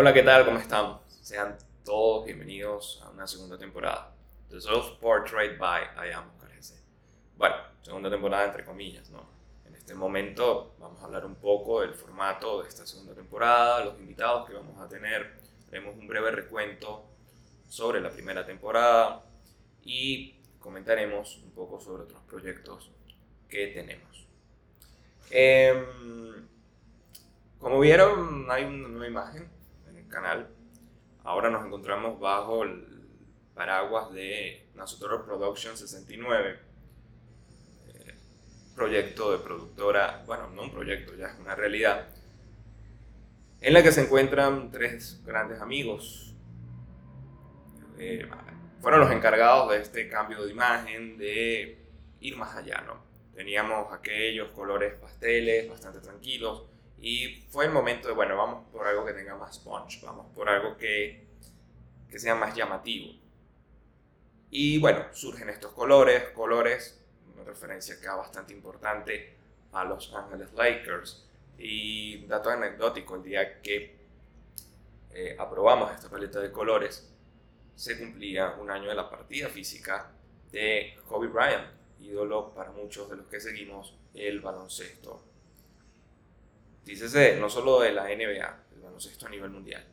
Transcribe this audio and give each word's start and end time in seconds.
Hola, 0.00 0.14
¿qué 0.14 0.22
tal? 0.22 0.44
¿Cómo 0.44 0.58
están? 0.58 0.96
Sean 1.08 1.58
todos 1.84 2.24
bienvenidos 2.24 3.02
a 3.04 3.10
una 3.10 3.26
segunda 3.26 3.58
temporada. 3.58 4.14
The 4.48 4.60
Self-Portrait 4.60 5.58
by 5.58 5.86
I 5.96 6.12
Am 6.12 6.30
Bueno, 7.36 7.56
segunda 7.82 8.08
temporada 8.08 8.44
entre 8.44 8.64
comillas, 8.64 9.10
¿no? 9.10 9.28
En 9.66 9.74
este 9.74 9.96
momento 9.96 10.76
vamos 10.78 11.02
a 11.02 11.06
hablar 11.06 11.26
un 11.26 11.34
poco 11.34 11.80
del 11.80 11.94
formato 11.94 12.62
de 12.62 12.68
esta 12.68 12.86
segunda 12.86 13.12
temporada, 13.12 13.86
los 13.86 13.98
invitados 13.98 14.46
que 14.46 14.54
vamos 14.54 14.80
a 14.80 14.88
tener. 14.88 15.32
Haremos 15.66 15.96
un 15.96 16.06
breve 16.06 16.30
recuento 16.30 17.04
sobre 17.66 18.00
la 18.00 18.10
primera 18.10 18.46
temporada 18.46 19.24
y 19.82 20.40
comentaremos 20.60 21.38
un 21.38 21.50
poco 21.50 21.80
sobre 21.80 22.04
otros 22.04 22.22
proyectos 22.22 22.92
que 23.48 23.66
tenemos. 23.66 24.28
Em, 25.28 26.46
como 27.58 27.80
vieron, 27.80 28.48
hay 28.48 28.62
una 28.62 28.86
nueva 28.86 29.08
imagen 29.08 29.57
canal. 30.08 30.48
Ahora 31.24 31.50
nos 31.50 31.64
encontramos 31.66 32.18
bajo 32.18 32.64
el 32.64 32.98
paraguas 33.58 34.12
de 34.12 34.68
Nasotoro 34.76 35.24
Production 35.24 35.76
69, 35.76 36.58
eh, 37.88 38.14
proyecto 38.76 39.32
de 39.32 39.38
productora, 39.38 40.22
bueno, 40.26 40.48
no 40.50 40.62
un 40.62 40.70
proyecto, 40.70 41.16
ya 41.16 41.26
es 41.26 41.38
una 41.40 41.56
realidad, 41.56 42.06
en 43.60 43.74
la 43.74 43.82
que 43.82 43.90
se 43.90 44.02
encuentran 44.02 44.70
tres 44.70 45.20
grandes 45.24 45.60
amigos. 45.60 46.36
Eh, 47.98 48.28
fueron 48.80 49.00
los 49.00 49.10
encargados 49.10 49.70
de 49.70 49.78
este 49.78 50.08
cambio 50.08 50.44
de 50.44 50.52
imagen, 50.52 51.18
de 51.18 51.84
ir 52.20 52.36
más 52.36 52.54
allá, 52.54 52.84
¿no? 52.86 53.02
Teníamos 53.34 53.92
aquellos 53.92 54.50
colores 54.50 54.94
pasteles 54.94 55.68
bastante 55.68 55.98
tranquilos 55.98 56.64
y 57.00 57.42
fue 57.50 57.66
el 57.66 57.70
momento 57.70 58.08
de, 58.08 58.14
bueno, 58.14 58.36
vamos 58.36 58.66
por 58.72 58.86
algo 58.86 59.04
que 59.04 59.12
tenga 59.12 59.36
más 59.36 59.58
punch, 59.58 60.02
vamos 60.02 60.26
por 60.34 60.48
algo 60.48 60.76
que, 60.76 61.26
que 62.10 62.18
sea 62.18 62.34
más 62.34 62.54
llamativo. 62.54 63.12
Y 64.50 64.78
bueno, 64.78 65.04
surgen 65.12 65.48
estos 65.48 65.72
colores, 65.72 66.30
colores, 66.30 67.00
una 67.34 67.44
referencia 67.44 67.94
acá 67.94 68.16
bastante 68.16 68.52
importante 68.52 69.36
a 69.72 69.84
Los 69.84 70.12
Angeles 70.14 70.52
Lakers. 70.54 71.24
Y 71.58 72.26
dato 72.26 72.50
anecdótico, 72.50 73.16
el 73.16 73.22
día 73.22 73.60
que 73.60 73.96
eh, 75.10 75.36
aprobamos 75.38 75.92
esta 75.92 76.08
paleta 76.08 76.40
de 76.40 76.50
colores, 76.50 77.12
se 77.74 77.98
cumplía 77.98 78.56
un 78.60 78.70
año 78.70 78.88
de 78.88 78.94
la 78.94 79.08
partida 79.08 79.48
física 79.48 80.10
de 80.50 80.98
Kobe 81.08 81.28
Bryant, 81.28 81.68
ídolo 82.00 82.52
para 82.54 82.72
muchos 82.72 83.08
de 83.10 83.16
los 83.16 83.26
que 83.26 83.40
seguimos 83.40 83.94
el 84.14 84.40
baloncesto. 84.40 85.22
Dícese 86.88 87.36
no 87.36 87.50
solo 87.50 87.80
de 87.80 87.92
la 87.92 88.04
NBA, 88.04 88.64
el 88.74 88.80
baloncesto 88.80 89.26
a 89.26 89.28
nivel 89.28 89.50
mundial. 89.50 89.84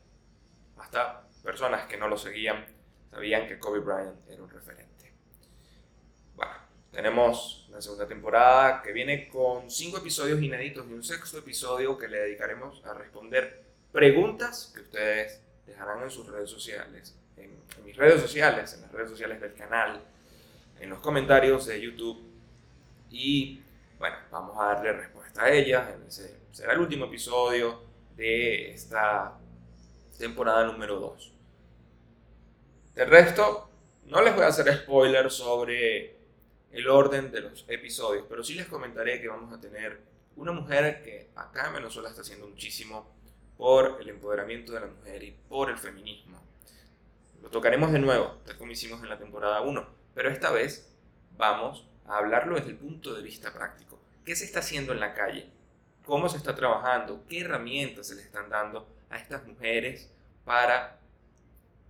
Hasta 0.77 1.27
personas 1.43 1.87
que 1.87 1.97
no 1.97 2.07
lo 2.07 2.17
seguían 2.17 2.65
sabían 3.11 3.49
que 3.49 3.59
Kobe 3.59 3.79
Bryant 3.79 4.15
era 4.29 4.41
un 4.41 4.49
referente. 4.49 5.11
Bueno, 6.37 6.53
tenemos 6.93 7.67
la 7.69 7.81
segunda 7.81 8.07
temporada 8.07 8.81
que 8.81 8.93
viene 8.93 9.27
con 9.27 9.69
cinco 9.69 9.97
episodios 9.97 10.41
inéditos 10.41 10.85
y 10.89 10.93
un 10.93 11.03
sexto 11.03 11.37
episodio 11.37 11.97
que 11.97 12.07
le 12.07 12.17
dedicaremos 12.17 12.81
a 12.85 12.93
responder 12.93 13.65
preguntas 13.91 14.71
que 14.73 14.79
ustedes 14.79 15.41
dejarán 15.67 16.01
en 16.01 16.09
sus 16.09 16.25
redes 16.27 16.49
sociales 16.49 17.13
en, 17.35 17.59
mis 17.83 17.97
redes 17.97 18.21
sociales, 18.21 18.73
en 18.73 18.83
las 18.83 18.91
redes 18.93 19.09
sociales 19.09 19.41
del 19.41 19.53
canal, 19.53 20.01
en 20.79 20.89
los 20.89 20.99
comentarios 20.99 21.65
de 21.65 21.81
YouTube. 21.81 22.23
Y 23.09 23.61
bueno, 23.99 24.15
vamos 24.31 24.57
a 24.57 24.75
darle 24.75 24.93
respuesta 24.93 25.14
a 25.37 25.51
ellas. 25.51 25.89
Ese 26.07 26.39
será 26.51 26.73
el 26.73 26.79
último 26.79 27.05
episodio 27.05 27.81
de 28.15 28.71
esta 28.71 29.37
temporada 30.17 30.65
número 30.65 30.99
2. 30.99 31.33
Del 32.95 33.09
resto, 33.09 33.69
no 34.05 34.21
les 34.21 34.33
voy 34.33 34.43
a 34.43 34.47
hacer 34.47 34.73
spoiler 34.73 35.29
sobre 35.29 36.15
el 36.71 36.87
orden 36.87 37.31
de 37.31 37.41
los 37.41 37.65
episodios, 37.67 38.25
pero 38.29 38.43
sí 38.43 38.53
les 38.53 38.67
comentaré 38.67 39.21
que 39.21 39.27
vamos 39.27 39.53
a 39.53 39.59
tener 39.59 40.01
una 40.35 40.51
mujer 40.51 41.01
que 41.03 41.29
acá 41.35 41.67
en 41.67 41.75
Venezuela 41.75 42.09
está 42.09 42.21
haciendo 42.21 42.47
muchísimo 42.47 43.13
por 43.57 43.97
el 44.01 44.09
empoderamiento 44.09 44.73
de 44.73 44.81
la 44.81 44.87
mujer 44.87 45.23
y 45.23 45.31
por 45.31 45.69
el 45.69 45.77
feminismo. 45.77 46.41
Lo 47.41 47.49
tocaremos 47.49 47.91
de 47.91 47.99
nuevo, 47.99 48.37
tal 48.45 48.57
como 48.57 48.71
hicimos 48.71 49.01
en 49.03 49.09
la 49.09 49.17
temporada 49.17 49.61
1, 49.61 49.87
pero 50.13 50.29
esta 50.29 50.51
vez 50.51 50.93
vamos 51.37 51.87
a 52.07 52.17
hablarlo 52.17 52.55
desde 52.55 52.71
el 52.71 52.77
punto 52.77 53.13
de 53.13 53.21
vista 53.21 53.53
práctico. 53.53 53.99
¿Qué 54.25 54.35
se 54.35 54.45
está 54.45 54.59
haciendo 54.59 54.91
en 54.91 54.99
la 54.99 55.13
calle? 55.13 55.51
¿Cómo 56.03 56.27
se 56.29 56.37
está 56.37 56.55
trabajando? 56.55 57.25
¿Qué 57.29 57.41
herramientas 57.41 58.07
se 58.07 58.15
le 58.15 58.23
están 58.23 58.49
dando 58.49 58.87
a 59.11 59.17
estas 59.17 59.45
mujeres 59.45 60.11
para 60.43 60.99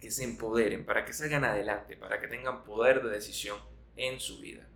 que 0.02 0.12
se 0.12 0.26
empoderen, 0.26 0.86
para 0.86 1.06
que 1.06 1.14
salgan 1.14 1.46
adelante, 1.46 1.96
para 1.96 2.20
que 2.20 2.28
tengan 2.28 2.66
poder 2.66 3.02
de 3.02 3.10
decisión 3.10 3.58
en 3.96 4.20
su 4.20 4.40
vida? 4.40 4.68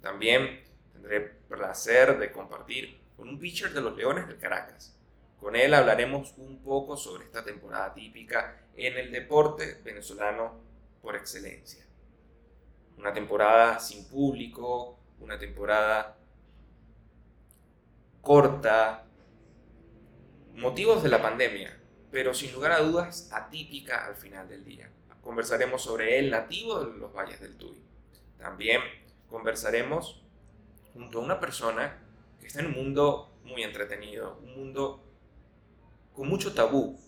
También 0.00 0.64
tendré 0.92 1.20
placer 1.20 2.18
de 2.18 2.32
compartir 2.32 3.00
con 3.16 3.28
un 3.28 3.38
pitcher 3.38 3.72
de 3.72 3.80
los 3.80 3.96
Leones 3.96 4.26
del 4.26 4.38
Caracas, 4.38 4.96
con 5.42 5.56
él 5.56 5.74
hablaremos 5.74 6.34
un 6.36 6.62
poco 6.62 6.96
sobre 6.96 7.24
esta 7.24 7.44
temporada 7.44 7.92
típica 7.94 8.60
en 8.76 8.96
el 8.96 9.10
deporte 9.10 9.80
venezolano 9.84 10.60
por 11.00 11.16
excelencia. 11.16 11.84
Una 12.96 13.12
temporada 13.12 13.80
sin 13.80 14.08
público, 14.08 14.98
una 15.18 15.38
temporada 15.38 16.16
corta, 18.22 19.04
motivos 20.54 21.02
de 21.02 21.08
la 21.08 21.20
pandemia, 21.20 21.76
pero 22.12 22.32
sin 22.32 22.52
lugar 22.52 22.70
a 22.70 22.80
dudas 22.80 23.28
atípica 23.32 24.06
al 24.06 24.14
final 24.14 24.48
del 24.48 24.64
día. 24.64 24.90
Conversaremos 25.20 25.82
sobre 25.82 26.20
el 26.20 26.30
nativo 26.30 26.84
de 26.84 26.98
los 26.98 27.12
valles 27.12 27.40
del 27.40 27.56
Tuy. 27.56 27.82
También 28.38 28.80
conversaremos 29.28 30.22
junto 30.94 31.18
a 31.18 31.22
una 31.22 31.40
persona 31.40 31.98
que 32.40 32.46
está 32.46 32.60
en 32.60 32.66
un 32.66 32.74
mundo 32.74 33.32
muy 33.44 33.64
entretenido, 33.64 34.38
un 34.40 34.56
mundo 34.56 35.04
con 36.14 36.28
mucho 36.28 36.54
tabú 36.54 37.00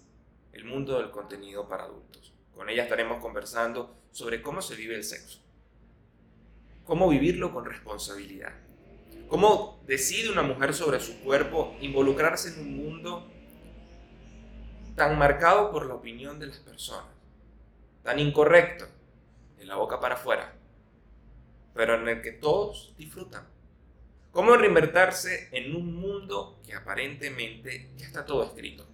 el 0.53 0.65
mundo 0.65 0.99
del 0.99 1.13
contenido 1.13 1.69
para 1.69 1.85
adultos. 1.85 2.33
Con 2.55 2.69
ella 2.69 2.85
estaremos 2.85 3.21
conversando 3.21 3.97
sobre 4.11 4.43
cómo 4.43 4.63
se 4.63 4.75
vive 4.75 4.97
el 4.97 5.05
sexo, 5.05 5.41
cómo 6.85 7.09
vivirlo 7.09 7.53
con 7.53 7.65
responsabilidad, 7.65 8.53
cómo 9.29 9.83
decide 9.87 10.31
una 10.31 10.43
mujer 10.43 10.75
sobre 10.75 11.01
su 11.01 11.21
cuerpo 11.21 11.77
involucrarse 11.81 12.55
en 12.55 12.61
un 12.61 12.77
mundo 12.77 13.31
tan 14.95 15.19
marcado 15.19 15.71
por 15.71 15.87
la 15.87 15.95
opinión 15.95 16.39
de 16.39 16.47
las 16.47 16.59
personas, 16.59 17.13
tan 18.03 18.19
incorrecto, 18.19 18.87
de 19.57 19.65
la 19.65 19.77
boca 19.77 19.99
para 19.99 20.15
afuera, 20.15 20.55
pero 21.75 21.95
en 21.95 22.09
el 22.09 22.23
que 22.23 22.33
todos 22.33 22.95
disfrutan. 22.97 23.47
¿Cómo 24.31 24.57
reinvertirse 24.57 25.49
en 25.53 25.77
un 25.77 25.95
mundo 25.95 26.61
que 26.65 26.75
aparentemente 26.75 27.91
ya 27.97 28.07
está 28.07 28.25
todo 28.25 28.45
escrito? 28.45 28.87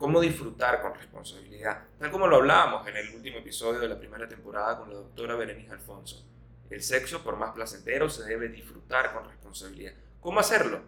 cómo 0.00 0.18
disfrutar 0.18 0.80
con 0.80 0.94
responsabilidad, 0.94 1.82
tal 1.98 2.10
como 2.10 2.26
lo 2.26 2.36
hablábamos 2.36 2.88
en 2.88 2.96
el 2.96 3.14
último 3.14 3.36
episodio 3.36 3.78
de 3.80 3.86
la 3.86 3.98
primera 3.98 4.26
temporada 4.26 4.78
con 4.78 4.88
la 4.88 4.94
doctora 4.94 5.34
Berenice 5.34 5.72
Alfonso. 5.72 6.24
El 6.70 6.82
sexo, 6.82 7.22
por 7.22 7.36
más 7.36 7.52
placentero, 7.52 8.08
se 8.08 8.24
debe 8.24 8.48
disfrutar 8.48 9.12
con 9.12 9.24
responsabilidad. 9.24 9.92
¿Cómo 10.20 10.38
hacerlo? 10.38 10.82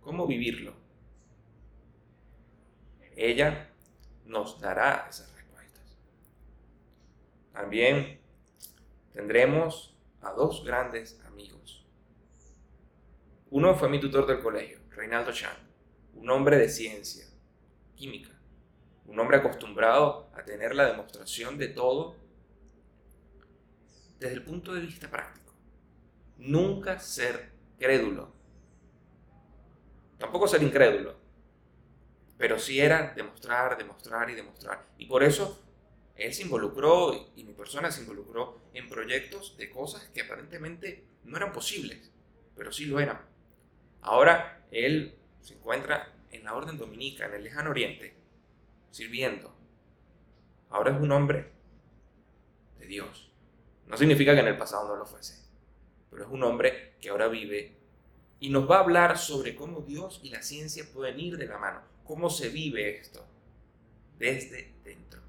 ¿Cómo 0.00 0.26
vivirlo? 0.26 0.72
Ella 3.16 3.70
nos 4.24 4.60
dará 4.60 5.06
esas 5.10 5.34
respuestas. 5.34 5.98
También 7.52 8.20
tendremos 9.12 9.96
a 10.20 10.30
dos 10.30 10.64
grandes 10.64 11.20
amigos. 11.26 11.84
Uno 13.50 13.74
fue 13.74 13.88
mi 13.88 13.98
tutor 13.98 14.26
del 14.26 14.40
colegio, 14.40 14.78
Reinaldo 14.90 15.32
Chan, 15.32 15.56
un 16.14 16.30
hombre 16.30 16.58
de 16.58 16.68
ciencia, 16.68 17.26
química. 17.96 18.30
Un 19.06 19.18
hombre 19.18 19.38
acostumbrado 19.38 20.30
a 20.34 20.44
tener 20.44 20.74
la 20.74 20.86
demostración 20.86 21.58
de 21.58 21.68
todo 21.68 22.16
desde 24.18 24.34
el 24.34 24.42
punto 24.42 24.74
de 24.74 24.80
vista 24.80 25.10
práctico. 25.10 25.52
Nunca 26.38 26.98
ser 26.98 27.52
crédulo. 27.78 28.32
Tampoco 30.18 30.48
ser 30.48 30.62
incrédulo. 30.62 31.16
Pero 32.38 32.58
sí 32.58 32.80
era 32.80 33.12
demostrar, 33.14 33.76
demostrar 33.76 34.28
y 34.30 34.34
demostrar. 34.34 34.86
Y 34.98 35.06
por 35.06 35.22
eso 35.22 35.62
él 36.16 36.32
se 36.32 36.42
involucró 36.42 37.32
y 37.34 37.44
mi 37.44 37.52
persona 37.52 37.90
se 37.90 38.00
involucró 38.00 38.60
en 38.72 38.88
proyectos 38.88 39.56
de 39.56 39.70
cosas 39.70 40.04
que 40.14 40.22
aparentemente 40.22 41.04
no 41.24 41.36
eran 41.36 41.52
posibles, 41.52 42.10
pero 42.54 42.72
sí 42.72 42.86
lo 42.86 43.00
eran. 43.00 43.20
Ahora 44.00 44.66
él 44.70 45.14
se 45.40 45.54
encuentra 45.54 46.12
en 46.30 46.44
la 46.44 46.54
orden 46.54 46.78
dominica, 46.78 47.26
en 47.26 47.34
el 47.34 47.44
lejano 47.44 47.70
oriente, 47.70 48.14
sirviendo. 48.90 49.54
Ahora 50.70 50.92
es 50.94 51.00
un 51.00 51.12
hombre 51.12 51.52
de 52.78 52.86
Dios. 52.86 53.30
No 53.86 53.96
significa 53.96 54.34
que 54.34 54.40
en 54.40 54.48
el 54.48 54.58
pasado 54.58 54.88
no 54.88 54.96
lo 54.96 55.06
fuese, 55.06 55.44
pero 56.10 56.24
es 56.24 56.30
un 56.30 56.42
hombre 56.42 56.94
que 57.00 57.10
ahora 57.10 57.28
vive 57.28 57.76
y 58.40 58.50
nos 58.50 58.70
va 58.70 58.76
a 58.76 58.80
hablar 58.80 59.18
sobre 59.18 59.54
cómo 59.54 59.80
Dios 59.80 60.20
y 60.22 60.30
la 60.30 60.42
ciencia 60.42 60.84
pueden 60.92 61.18
ir 61.20 61.36
de 61.36 61.46
la 61.46 61.58
mano, 61.58 61.80
cómo 62.04 62.28
se 62.28 62.48
vive 62.48 62.98
esto 62.98 63.24
desde 64.18 64.74
dentro. 64.84 65.20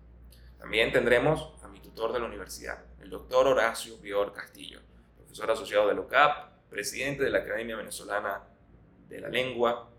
También 0.58 0.92
tendremos 0.92 1.54
a 1.64 1.68
mi 1.68 1.80
tutor 1.80 2.14
de 2.14 2.20
la 2.20 2.26
universidad, 2.26 2.84
el 3.02 3.10
doctor 3.10 3.48
Horacio 3.48 3.98
Bior 3.98 4.34
Castillo, 4.34 4.82
profesor 5.16 5.52
asociado 5.52 5.88
de 5.88 5.94
LOCAP, 5.94 6.70
presidente 6.70 7.24
de 7.24 7.30
la 7.30 7.40
Academia 7.40 7.76
Venezolana 7.76 8.44
de 9.08 9.22
la 9.22 9.30
Lengua, 9.30 9.90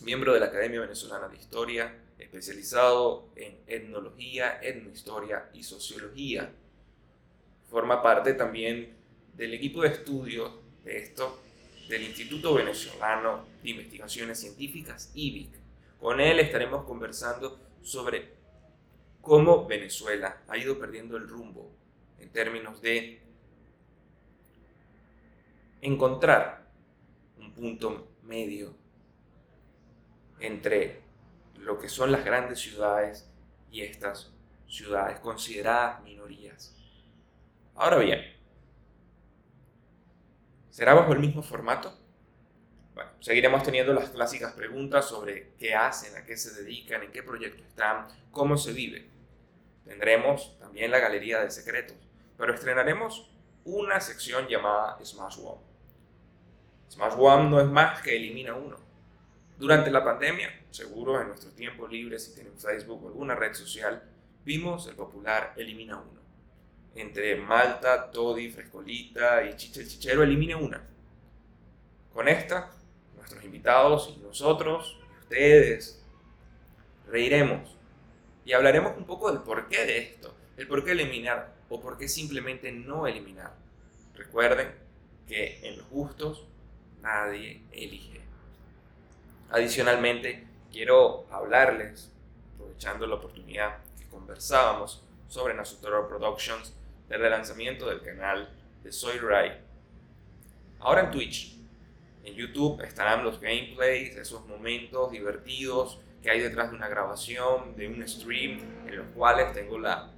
miembro 0.00 0.34
de 0.34 0.40
la 0.40 0.46
Academia 0.46 0.80
Venezolana 0.80 1.28
de 1.28 1.36
Historia, 1.36 1.94
especializado 2.18 3.30
en 3.36 3.60
etnología, 3.66 4.60
etnohistoria 4.60 5.48
y 5.54 5.62
sociología. 5.62 6.52
Forma 7.68 8.02
parte 8.02 8.32
también 8.32 8.96
del 9.34 9.52
equipo 9.52 9.82
de 9.82 9.88
estudio 9.88 10.62
de 10.84 10.98
esto 10.98 11.38
del 11.88 12.02
Instituto 12.02 12.54
Venezolano 12.54 13.44
de 13.62 13.70
Investigaciones 13.70 14.40
Científicas, 14.40 15.10
IBIC. 15.14 15.50
Con 16.00 16.20
él 16.20 16.38
estaremos 16.38 16.84
conversando 16.84 17.60
sobre 17.82 18.32
cómo 19.20 19.66
Venezuela 19.66 20.42
ha 20.48 20.56
ido 20.56 20.78
perdiendo 20.78 21.16
el 21.16 21.28
rumbo 21.28 21.70
en 22.18 22.30
términos 22.30 22.80
de 22.80 23.20
encontrar 25.82 26.66
un 27.38 27.52
punto 27.52 28.08
medio 28.22 28.74
entre 30.40 31.02
lo 31.58 31.78
que 31.78 31.88
son 31.88 32.12
las 32.12 32.24
grandes 32.24 32.60
ciudades 32.60 33.28
y 33.70 33.82
estas 33.82 34.32
ciudades 34.66 35.20
consideradas 35.20 36.02
minorías. 36.02 36.77
Ahora 37.80 37.98
bien, 37.98 38.20
¿será 40.68 40.94
bajo 40.94 41.12
el 41.12 41.20
mismo 41.20 41.44
formato? 41.44 41.96
Bueno, 42.92 43.12
seguiremos 43.20 43.62
teniendo 43.62 43.94
las 43.94 44.10
clásicas 44.10 44.52
preguntas 44.52 45.04
sobre 45.04 45.52
qué 45.60 45.76
hacen, 45.76 46.16
a 46.16 46.24
qué 46.24 46.36
se 46.36 46.60
dedican, 46.60 47.04
en 47.04 47.12
qué 47.12 47.22
proyecto 47.22 47.62
están, 47.62 48.08
cómo 48.32 48.56
se 48.56 48.72
vive. 48.72 49.08
Tendremos 49.84 50.58
también 50.58 50.90
la 50.90 50.98
galería 50.98 51.38
de 51.38 51.52
secretos, 51.52 51.96
pero 52.36 52.52
estrenaremos 52.52 53.30
una 53.64 54.00
sección 54.00 54.48
llamada 54.48 54.98
Smash 55.04 55.38
One. 55.38 55.62
Smash 56.90 57.14
One 57.16 57.48
no 57.48 57.60
es 57.60 57.68
más 57.68 58.02
que 58.02 58.16
elimina 58.16 58.56
uno. 58.56 58.76
Durante 59.56 59.92
la 59.92 60.02
pandemia, 60.02 60.50
seguro 60.72 61.20
en 61.20 61.28
nuestros 61.28 61.54
tiempos 61.54 61.88
libres, 61.92 62.24
si 62.24 62.34
tienen 62.34 62.58
Facebook 62.58 63.04
o 63.04 63.06
alguna 63.06 63.36
red 63.36 63.54
social, 63.54 64.02
vimos 64.44 64.88
el 64.88 64.96
popular 64.96 65.54
Elimina 65.56 65.96
Uno. 65.96 66.27
Entre 66.94 67.36
Malta, 67.36 68.10
Toddy, 68.10 68.50
Frescolita 68.50 69.44
y 69.44 69.56
Chiche 69.56 69.86
Chichero, 69.86 70.22
elimina 70.22 70.56
una. 70.56 70.82
Con 72.12 72.28
esta, 72.28 72.72
nuestros 73.16 73.44
invitados 73.44 74.14
y 74.16 74.20
nosotros, 74.20 74.98
y 75.00 75.22
ustedes, 75.22 76.02
reiremos 77.06 77.76
y 78.44 78.52
hablaremos 78.52 78.96
un 78.96 79.04
poco 79.04 79.30
del 79.30 79.42
porqué 79.42 79.84
de 79.84 79.98
esto, 79.98 80.34
el 80.56 80.66
por 80.66 80.84
qué 80.84 80.92
eliminar 80.92 81.54
o 81.68 81.80
por 81.80 81.98
qué 81.98 82.08
simplemente 82.08 82.72
no 82.72 83.06
eliminar. 83.06 83.52
Recuerden 84.14 84.74
que 85.26 85.60
en 85.68 85.76
los 85.76 85.88
gustos 85.90 86.46
nadie 87.02 87.62
elige. 87.72 88.20
Adicionalmente, 89.50 90.46
quiero 90.72 91.26
hablarles, 91.30 92.10
aprovechando 92.54 93.06
la 93.06 93.16
oportunidad 93.16 93.78
que 93.98 94.06
conversábamos 94.08 95.04
sobre 95.28 95.54
Nasutoro 95.54 96.08
Productions, 96.08 96.74
del 97.08 97.20
relanzamiento 97.20 97.88
del 97.88 98.02
canal 98.02 98.48
de 98.82 98.92
Soy 98.92 99.18
Rai. 99.18 99.52
Ahora 100.80 101.02
en 101.02 101.10
Twitch, 101.10 101.56
en 102.24 102.34
YouTube 102.34 102.82
estarán 102.82 103.24
los 103.24 103.40
gameplays, 103.40 104.16
esos 104.16 104.46
momentos 104.46 105.12
divertidos 105.12 106.00
que 106.22 106.30
hay 106.30 106.40
detrás 106.40 106.70
de 106.70 106.76
una 106.76 106.88
grabación, 106.88 107.76
de 107.76 107.88
un 107.88 108.06
stream, 108.06 108.58
en 108.86 108.96
los 108.96 109.06
cuales 109.14 109.52
tengo 109.52 109.78
la 109.78 110.10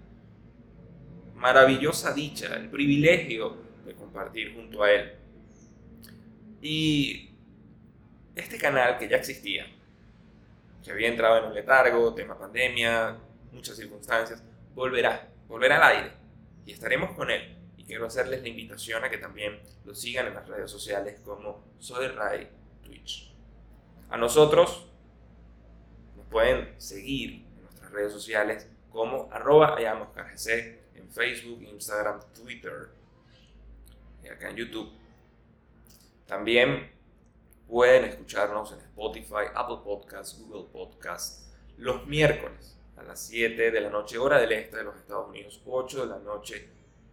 maravillosa 1.35 2.13
dicha, 2.13 2.57
el 2.57 2.71
privilegio 2.71 3.57
de 3.85 3.95
compartir 3.95 4.55
junto 4.55 4.83
a 4.83 4.91
él. 4.91 5.13
Y 6.63 7.31
este 8.35 8.59
canal 8.59 8.99
que 8.99 9.09
ya 9.09 9.17
existía, 9.17 9.67
que 10.85 10.91
había 10.91 11.09
entrado 11.09 11.39
en 11.39 11.45
un 11.45 11.55
letargo, 11.55 12.15
tema 12.15 12.39
pandemia, 12.39 13.17
muchas 13.53 13.77
circunstancias, 13.77 14.43
volverá, 14.75 15.29
volverá 15.49 15.77
al 15.77 15.97
aire 15.97 16.13
y 16.65 16.73
estaremos 16.73 17.13
con 17.13 17.31
él. 17.31 17.57
Y 17.77 17.85
quiero 17.85 18.07
hacerles 18.07 18.43
la 18.43 18.49
invitación 18.49 19.05
a 19.05 19.11
que 19.11 19.19
también 19.19 19.61
lo 19.85 19.95
sigan 19.95 20.27
en 20.27 20.35
las 20.35 20.49
redes 20.49 20.71
sociales 20.71 21.21
como 21.25 21.65
Soy 21.79 22.09
Ray 22.09 22.49
Twitch. 22.83 23.35
A 24.11 24.17
nosotros 24.17 24.87
nos 26.17 26.27
pueden 26.27 26.81
seguir 26.81 27.47
en 27.57 27.63
nuestras 27.63 27.91
redes 27.93 28.13
sociales 28.13 28.69
como 28.91 29.29
arroba 29.33 29.77
en 29.81 31.11
Facebook, 31.11 31.63
Instagram, 31.63 32.21
Twitter 32.35 32.91
y 34.23 34.29
acá 34.29 34.51
en 34.51 34.57
YouTube. 34.57 34.93
También 36.27 36.91
pueden 37.67 38.05
escucharnos 38.05 38.73
en 38.73 38.81
Spotify, 38.81 39.51
Apple 39.55 39.79
Podcasts, 39.85 40.41
Google 40.41 40.69
Podcasts 40.73 41.51
los 41.81 42.07
miércoles 42.07 42.77
las 43.11 43.27
7 43.27 43.73
de 43.73 43.81
la 43.81 43.91
noche, 43.91 44.19
hora 44.19 44.39
del 44.39 44.53
este 44.53 44.77
de 44.77 44.85
los 44.85 44.97
Estados 44.97 45.29
Unidos, 45.29 45.61
8 45.67 46.07
de 46.07 46.07
la 46.07 46.19
noche, 46.21 46.69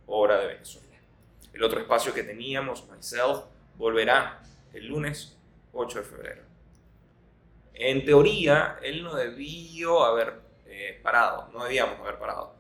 hora 0.06 0.40
de 0.40 0.46
Venezuela. 0.46 0.96
El 1.52 1.64
otro 1.64 1.80
espacio 1.80 2.14
que 2.14 2.22
teníamos, 2.22 2.88
Myself, 2.88 3.46
volverá 3.78 4.44
el 4.74 4.86
lunes 4.86 5.36
8 5.74 5.98
de 5.98 6.06
febrero. 6.06 6.42
En 7.74 8.06
teoría, 8.06 8.78
él 8.84 9.04
no 9.04 9.16
debió 9.16 10.04
haber 10.04 10.36
eh, 10.68 11.00
parado, 11.02 11.50
no 11.52 11.64
debíamos 11.64 12.00
haber 12.00 12.20
parado, 12.20 12.54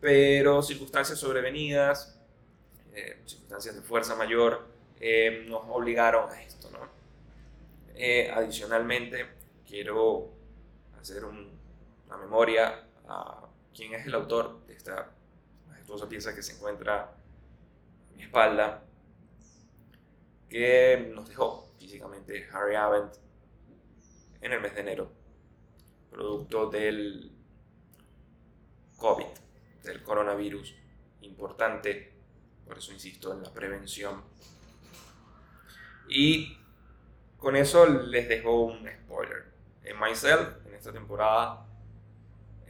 pero 0.00 0.60
circunstancias 0.60 1.20
sobrevenidas, 1.20 2.18
eh, 2.92 3.22
circunstancias 3.24 3.76
de 3.76 3.82
fuerza 3.82 4.16
mayor, 4.16 4.66
eh, 4.98 5.44
nos 5.46 5.62
obligaron 5.68 6.28
a 6.28 6.42
esto, 6.42 6.70
¿no? 6.72 6.88
Eh, 7.94 8.32
adicionalmente, 8.34 9.26
quiero 9.64 10.28
hacer 11.00 11.24
una 12.14 12.24
memoria 12.24 12.84
a 13.08 13.48
quién 13.74 13.94
es 13.94 14.06
el 14.06 14.14
autor 14.14 14.64
de 14.66 14.74
esta 14.74 15.10
majestuosa 15.68 16.08
pieza 16.08 16.34
que 16.34 16.42
se 16.42 16.54
encuentra 16.54 17.02
a 17.02 18.16
mi 18.16 18.22
espalda, 18.22 18.84
que 20.48 21.10
nos 21.12 21.28
dejó 21.28 21.72
físicamente 21.78 22.48
Harry 22.52 22.76
Avent 22.76 23.14
en 24.40 24.52
el 24.52 24.60
mes 24.60 24.74
de 24.74 24.80
enero, 24.80 25.10
producto 26.10 26.70
del 26.70 27.32
COVID, 28.96 29.26
del 29.82 30.02
coronavirus, 30.02 30.74
importante, 31.22 32.12
por 32.64 32.78
eso 32.78 32.92
insisto 32.92 33.32
en 33.32 33.42
la 33.42 33.52
prevención. 33.52 34.22
Y 36.08 36.58
con 37.38 37.56
eso 37.56 37.86
les 37.86 38.28
dejo 38.28 38.64
un 38.64 38.88
spoiler. 39.04 39.52
En 39.82 39.98
Myself, 39.98 40.64
en 40.66 40.74
esta 40.74 40.92
temporada, 40.92 41.66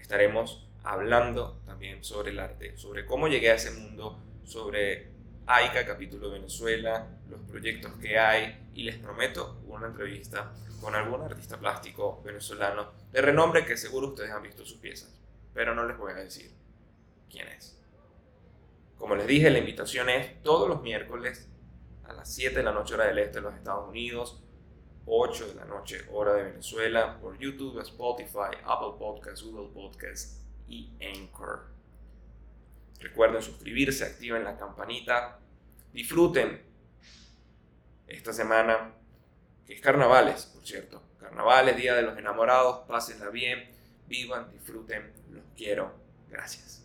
estaremos 0.04 0.68
hablando 0.82 1.62
también 1.64 2.04
sobre 2.04 2.30
el 2.30 2.38
arte, 2.38 2.76
sobre 2.76 3.06
cómo 3.06 3.26
llegué 3.26 3.50
a 3.50 3.54
ese 3.54 3.70
mundo, 3.70 4.22
sobre 4.44 5.08
AICA, 5.46 5.86
capítulo 5.86 6.30
Venezuela, 6.30 7.08
los 7.30 7.40
proyectos 7.40 7.90
que 7.94 8.18
hay 8.18 8.68
y 8.74 8.82
les 8.82 8.96
prometo 8.96 9.62
una 9.66 9.86
entrevista 9.86 10.52
con 10.82 10.94
algún 10.94 11.22
artista 11.22 11.58
plástico 11.58 12.20
venezolano 12.22 12.92
de 13.10 13.22
renombre 13.22 13.64
que 13.64 13.78
seguro 13.78 14.08
ustedes 14.08 14.30
han 14.30 14.42
visto 14.42 14.66
sus 14.66 14.76
piezas, 14.76 15.18
pero 15.54 15.74
no 15.74 15.86
les 15.86 15.96
voy 15.96 16.12
a 16.12 16.16
decir 16.16 16.50
quién 17.30 17.48
es. 17.48 17.82
Como 18.98 19.16
les 19.16 19.26
dije, 19.26 19.48
la 19.48 19.58
invitación 19.58 20.10
es 20.10 20.42
todos 20.42 20.68
los 20.68 20.82
miércoles 20.82 21.48
a 22.04 22.12
las 22.12 22.30
7 22.34 22.56
de 22.56 22.62
la 22.62 22.72
noche 22.72 22.92
hora 22.92 23.06
del 23.06 23.20
este 23.20 23.38
de 23.38 23.44
los 23.44 23.54
Estados 23.54 23.88
Unidos, 23.88 24.44
8 25.06 25.48
de 25.48 25.54
la 25.54 25.64
noche, 25.64 26.04
hora 26.12 26.34
de 26.34 26.44
Venezuela, 26.44 27.18
por 27.20 27.38
YouTube, 27.38 27.80
Spotify, 27.80 28.56
Apple 28.64 28.98
Podcasts, 28.98 29.42
Google 29.42 29.72
Podcasts 29.72 30.40
y 30.68 30.90
Anchor. 31.00 31.66
Recuerden 33.00 33.42
suscribirse, 33.42 34.04
activen 34.04 34.44
la 34.44 34.56
campanita, 34.56 35.38
disfruten 35.92 36.62
esta 38.06 38.32
semana, 38.32 38.94
que 39.66 39.74
es 39.74 39.80
carnavales, 39.80 40.46
por 40.46 40.66
cierto. 40.66 41.02
Carnavales, 41.18 41.76
Día 41.76 41.94
de 41.94 42.02
los 42.02 42.16
Enamorados, 42.16 42.86
pásenla 42.88 43.28
bien, 43.30 43.70
vivan, 44.06 44.50
disfruten, 44.52 45.12
los 45.30 45.44
quiero, 45.56 45.92
gracias. 46.30 46.82